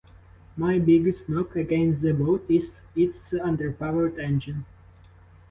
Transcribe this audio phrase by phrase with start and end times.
[0.57, 4.65] My biggest knock against the boat is its underpowered engine.